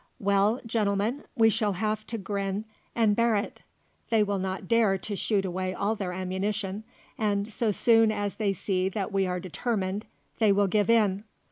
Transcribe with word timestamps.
"Well, 0.17 0.61
Gentlemen, 0.65 1.25
we 1.35 1.51
shall 1.51 1.73
have 1.73 2.07
to 2.07 2.17
grin 2.17 2.65
and 2.95 3.15
bear 3.15 3.35
it. 3.35 3.61
They 4.09 4.23
will 4.23 4.39
not 4.39 4.67
dare 4.67 4.97
to 4.97 5.15
shoot 5.15 5.45
away 5.45 5.75
all 5.75 5.93
their 5.93 6.11
ammunition, 6.11 6.85
and 7.19 7.53
so 7.53 7.69
soon 7.69 8.11
as 8.11 8.37
they 8.37 8.51
see 8.51 8.89
that 8.89 9.11
we 9.11 9.27
are 9.27 9.39
determined, 9.39 10.07
they 10.39 10.51
will 10.51 10.65
give 10.67 10.89
in. 10.89 11.23